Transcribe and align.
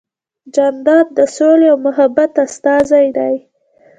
جانداد 0.55 1.07
د 1.17 1.19
سولې 1.35 1.67
او 1.71 1.77
محبت 1.85 2.31
استازی 2.45 3.07
دی. 3.17 3.35